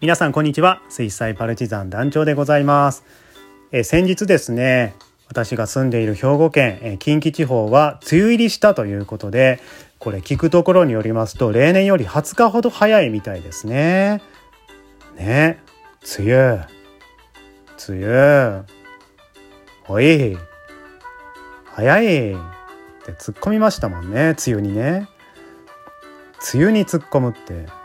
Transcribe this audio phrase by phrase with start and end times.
[0.00, 0.80] 皆さんこんにちは。
[0.88, 3.04] 水彩パルチザン団長でございます。
[3.70, 4.94] え先日ですね
[5.28, 9.60] 私が住んでいる兵庫県え近畿地方は梅雨入りしたということで
[9.98, 14.22] これ聞くところによりますと例年より20日ほど早いみたいですね。
[15.16, 15.62] ね
[16.18, 16.66] 梅雨
[17.86, 18.64] 梅雨
[19.86, 20.38] おい
[21.74, 22.36] 早いっ
[23.04, 25.08] て突っ込みましたもんね梅雨にね。
[26.54, 27.79] 梅雨に突っ込むって。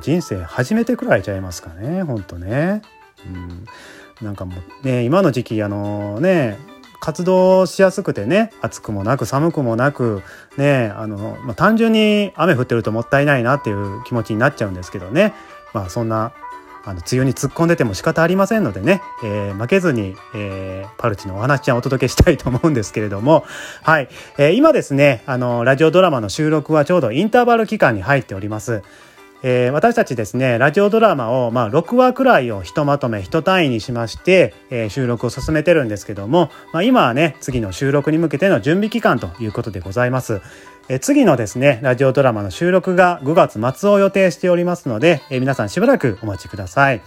[0.00, 2.82] 人生初めてくらいちゃいますかねほんとね、
[3.26, 3.66] うん、
[4.24, 6.58] なんかもうね今の時期あのね
[7.00, 10.22] 活動しやすくてね暑くもなく寒くもなく
[10.56, 15.34] ねあの、まあ、単純に雨降ってるともったいないなっていう気持ちになっちゃうんですけどね。
[15.72, 16.32] まあそんな
[16.86, 23.44] あの梅雨に突っ込んでても仕方ありませんのでね、えー、負けずに、えー、パルチのお話ちゃんをお届けしたいと思うんですけれども、
[23.82, 28.84] はい、えー、今ですね、あの、ラジオドラマの収録はちょうどインターバル期間に入っております。
[29.42, 40.40] えー、私たちですねラジオドラマを、まあ、6話くらいをひとまとめひと単位にしまして、えー、収録を進めてるんですけども、まあ、今はね次の収録に向けての準備期間ということでございます。
[40.88, 47.02] え次のですねラジオドラマの収録が5月末を予定しておりますので、え皆さんしばらくお待ちください。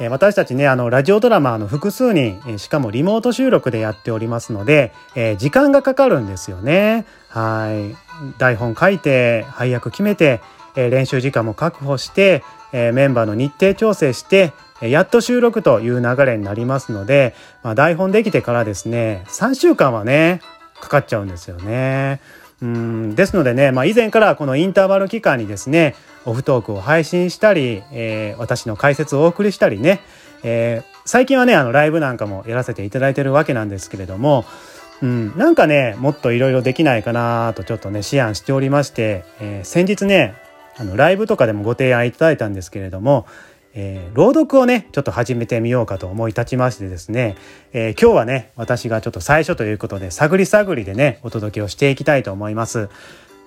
[0.00, 7.04] え私たちねあのラジオドラマの複数人、えしかもリモート収録でやっておりますので、え時間がかかるんですよね。
[7.28, 7.96] はい
[8.38, 10.40] 台本書いて配役決めて、
[10.76, 20.40] え練習時間も確保して、えメンバーの日程調整してやっと収録という流れになりますので、まあ、台本できてからですね3週間はね
[20.80, 22.20] かかっちゃうんですよね。
[22.60, 30.00] うんですのでね、まあ、以前からこのインターバル期間にですねオフトークを配信したり、えー、私の解説をお送りしたりね、
[30.42, 34.44] えー、最近はねあのライブなんかもやらせていただいてるわけなんですけれども、
[35.02, 40.34] うん、なんかねもっといろいろできないかなとちょっとね思案しておりまして、えー、先日ね
[40.78, 43.26] あのライブとかでもご提案いただいたんですけれども
[43.74, 47.36] えー、朗読をねちょっと始めてみようかと思い立ちましてですね、
[47.72, 52.88] えー、今日はね私がちょっと最初ということで探り探りでねお届けをしていきたいと思います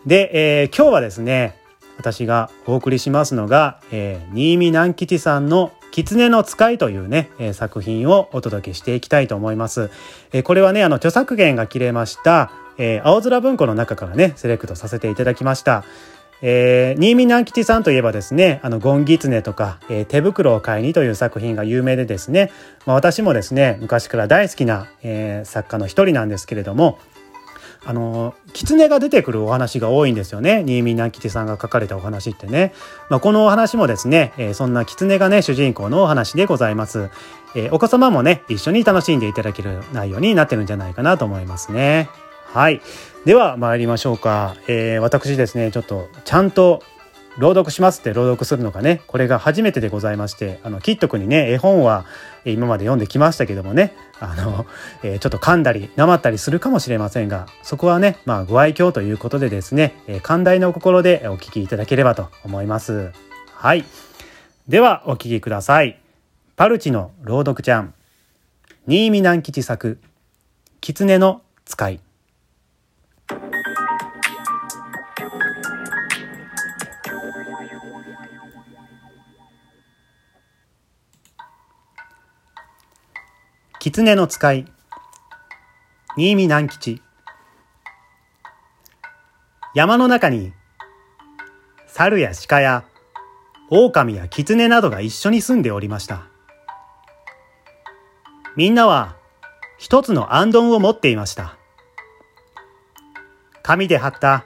[0.06, 1.56] で、えー、今日はですね
[1.98, 9.92] 私がお送りしますのが、えー、新見南吉さんの狐の使いというね、えー、作品をお届けしていきたいと思います。
[10.32, 15.84] えー、これはね、あの著作権が切れました、えー、青空文庫の中からね、セレクトさせていただきました。
[16.42, 22.52] えー、新見南吉さんといえばですね、あの、ゴンギツネとか、えー、手袋を買いにという作品が有名でですね、
[22.86, 26.98] まあ、私もですね、昔から大好きな、えー、作家の一人なんですけれども、
[27.84, 30.64] あの、狐が出てくるお話が多いんですよね。
[30.64, 32.74] 新見南吉さんが書かれたお話ってね。
[33.10, 37.10] まあ、このお話もですね、えー、そんな狐がね、主人公のお話でございます。
[37.56, 42.10] えー、お子様もね、一緒に楽しんでいただける内容になってるんじゃないかなと思いますね。
[42.54, 42.82] はい。
[43.26, 44.58] では参りましょうか。
[44.68, 46.84] えー、私ですね、ちょっとちゃんと
[47.38, 52.06] 朗読しますって朗読するのがね、これが初めてでございまして、あの、キット君にね、絵本は
[52.44, 54.66] 今まで読んできましたけどもね、あの、
[55.02, 63.12] えー、ちょっと噛んだり、なまったりするかもしれませんが、そこはね、まあ、ご愛嬌ということでですね、えー、寛大な心でお聞きいただければと思います。
[63.54, 63.86] はい。
[64.68, 66.00] では、お聞きください。
[66.58, 67.94] パルチの朗読ちゃん。
[68.88, 70.02] 新見南吉作、
[70.82, 72.02] 狐の使い。
[83.84, 84.66] 狐の使い。
[86.16, 87.02] 新見南吉。
[89.74, 90.54] 山の中に
[91.88, 92.84] 猿や鹿や
[93.72, 96.28] 狼や狐などが一緒に住んでおりました。
[98.56, 99.16] みんなは
[99.80, 101.58] 一つの暗ンを持っていました。
[103.64, 104.46] 紙で貼った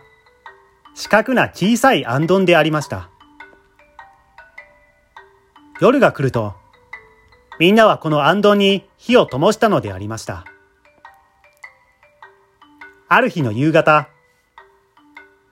[0.93, 3.09] 四角な小さい暗ンでありました。
[5.81, 6.55] 夜が来ると
[7.57, 10.45] みんなはこの暗ンに火を灯したのでありました。
[13.07, 14.09] ある日の夕方、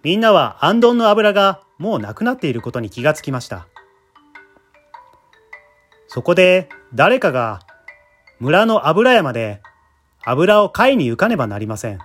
[0.04, 3.68] みんなは暗ンの油がもうなくなっていることに気がつきました。
[6.08, 7.62] そこで誰かが
[8.40, 9.62] 村の油山で
[10.26, 12.00] 油を買いに行かねばなりません。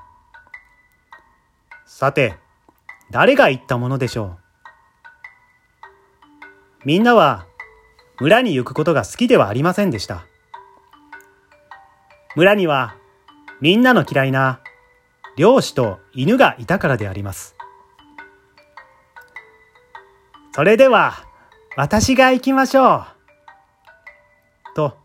[1.87, 2.37] さて、
[3.11, 4.39] 誰が言ったものでしょう。
[6.85, 7.48] みんなは
[8.21, 10.27] 村に行くことが好きではありませんでした。
[12.35, 12.97] 村には
[13.61, 14.61] みんなの嫌いな
[15.37, 17.55] 漁師と犬がいたからであります。
[20.53, 21.25] それでは
[21.77, 23.05] 私が行きましょう。
[24.75, 24.97] と、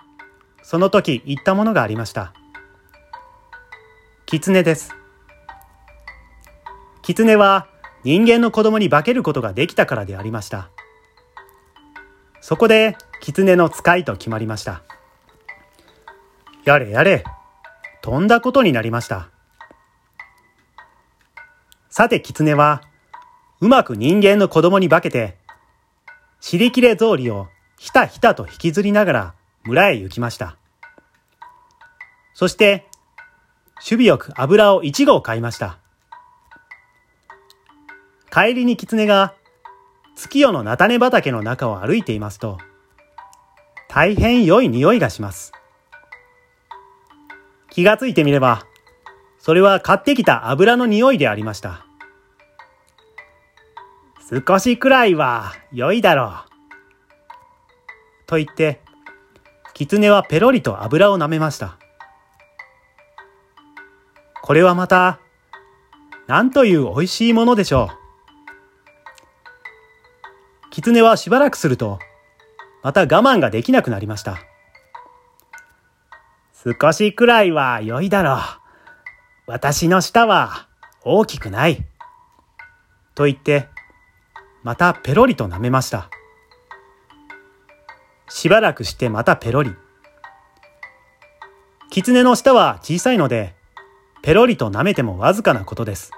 [0.64, 2.34] その時言ったものがありました。
[4.26, 4.96] 狐です。
[7.04, 7.68] 狐は
[8.04, 10.72] 人間の子供に化けることができたからでありました。
[12.44, 14.82] そこで狐の使いと決まりました。
[16.66, 17.24] やれやれ、
[18.02, 19.30] とんだことになりました。
[21.90, 22.82] さて狐は、
[23.62, 25.38] うまく人間の子供に化けて、
[26.42, 27.48] 尻切れ草履を
[27.80, 30.58] ひたひたと引きずりながら村へ行きました。
[32.34, 32.90] そして、
[33.76, 35.78] 守備よく油を1合買いました。
[38.30, 39.34] 帰りに狐が
[40.16, 42.58] 月夜の菜種畑の中を歩いていますと、
[43.90, 45.52] 大変良い匂いがします。
[47.70, 48.66] 気がついてみれば、
[49.40, 51.86] それは買ってきた油の匂いでありました。
[54.48, 56.50] 少しくらいは良いだろう。
[58.26, 58.82] と言って、
[59.74, 61.78] 狐はペロリと油を舐めました。
[64.42, 65.20] これはまた、
[66.28, 68.03] なんという美味しいものでしょう。
[70.74, 72.00] 狐はしばらくすると、
[72.82, 74.40] また我慢ができなくなりました。
[76.82, 78.38] 少しくらいは良いだろう。
[79.46, 80.68] 私の舌は
[81.04, 81.86] 大きくない。
[83.14, 83.68] と言って、
[84.64, 86.10] またペロリと舐めました。
[88.28, 89.76] しばらくしてまたペロリ。
[91.92, 93.54] 狐の舌は小さいので、
[94.24, 96.10] ペロリと舐めてもわずかなことです。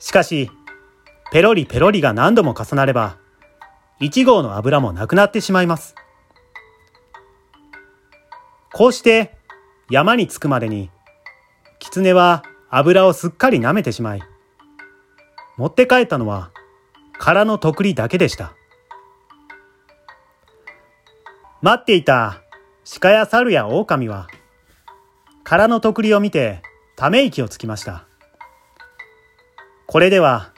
[0.00, 0.50] しかし、
[1.34, 3.18] ペロリペロリが何度も重なれば、
[4.00, 5.96] 1号の油もなくなってしまいます。
[8.72, 9.36] こうして
[9.90, 10.92] 山に着くまでに、
[11.80, 14.22] 狐は油をすっかり舐めてしまい、
[15.56, 16.52] 持って帰ったのは
[17.18, 18.52] 空のとくりだけでした。
[21.62, 22.42] 待っていた
[23.00, 24.28] 鹿や猿や狼は、
[25.42, 26.62] 空のとくりを見て
[26.94, 28.06] ため息をつきました。
[29.88, 30.53] これでは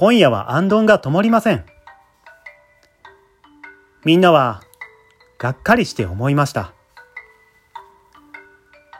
[0.00, 1.66] 今夜はあんどんが止まりません。
[4.02, 4.62] みんなは、
[5.36, 6.72] がっかりして思いました。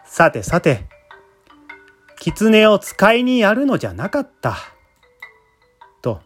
[0.04, 0.84] さてさて、
[2.18, 4.58] 狐を使いにやるのじゃなかった。
[6.02, 6.20] と。